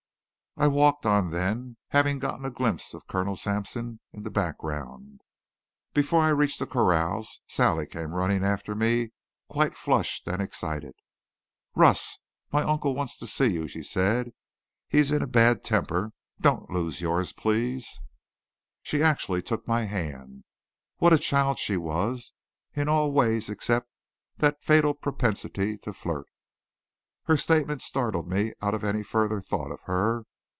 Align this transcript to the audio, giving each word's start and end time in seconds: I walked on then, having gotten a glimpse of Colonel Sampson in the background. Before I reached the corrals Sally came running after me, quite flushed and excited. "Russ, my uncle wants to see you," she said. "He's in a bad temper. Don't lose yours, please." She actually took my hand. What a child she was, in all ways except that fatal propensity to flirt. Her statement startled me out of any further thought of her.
I 0.57 0.67
walked 0.67 1.05
on 1.05 1.29
then, 1.29 1.77
having 1.87 2.19
gotten 2.19 2.43
a 2.43 2.51
glimpse 2.51 2.93
of 2.93 3.07
Colonel 3.07 3.37
Sampson 3.37 4.01
in 4.11 4.23
the 4.23 4.29
background. 4.29 5.21
Before 5.93 6.21
I 6.25 6.29
reached 6.29 6.59
the 6.59 6.67
corrals 6.67 7.39
Sally 7.47 7.87
came 7.87 8.13
running 8.13 8.43
after 8.43 8.75
me, 8.75 9.13
quite 9.49 9.77
flushed 9.77 10.27
and 10.27 10.41
excited. 10.41 10.93
"Russ, 11.73 12.19
my 12.51 12.63
uncle 12.63 12.93
wants 12.93 13.17
to 13.19 13.27
see 13.27 13.47
you," 13.47 13.69
she 13.69 13.81
said. 13.81 14.33
"He's 14.89 15.09
in 15.09 15.21
a 15.21 15.25
bad 15.27 15.63
temper. 15.63 16.11
Don't 16.41 16.69
lose 16.69 16.99
yours, 16.99 17.31
please." 17.31 18.01
She 18.83 19.01
actually 19.01 19.41
took 19.41 19.65
my 19.69 19.85
hand. 19.85 20.43
What 20.97 21.13
a 21.13 21.17
child 21.17 21.59
she 21.59 21.77
was, 21.77 22.33
in 22.73 22.89
all 22.89 23.13
ways 23.13 23.49
except 23.49 23.87
that 24.39 24.61
fatal 24.61 24.93
propensity 24.95 25.77
to 25.77 25.93
flirt. 25.93 26.27
Her 27.23 27.37
statement 27.37 27.81
startled 27.81 28.29
me 28.29 28.51
out 28.61 28.73
of 28.75 28.83
any 28.83 29.01
further 29.01 29.39
thought 29.39 29.71
of 29.71 29.83
her. 29.83 30.25